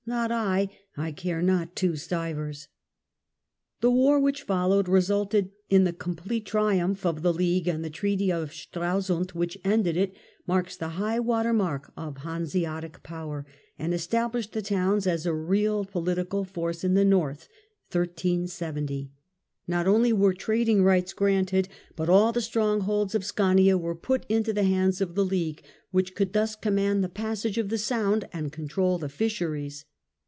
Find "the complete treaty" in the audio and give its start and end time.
5.83-6.65